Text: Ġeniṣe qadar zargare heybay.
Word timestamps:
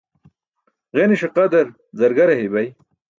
Ġeniṣe 0.97 1.29
qadar 1.35 1.67
zargare 1.99 2.35
heybay. 2.39 2.67